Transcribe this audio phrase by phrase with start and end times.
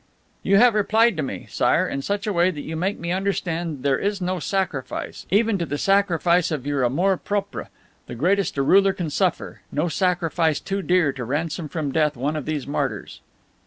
[0.41, 3.83] "You have replied to me, Sire, in such a way that you make me understand
[3.83, 7.67] there is no sacrifice even to the sacrifice of your amour propre
[8.07, 12.35] the greatest a ruler can suffer no sacrifice too dear to ransom from death one
[12.35, 13.21] of these martyrs."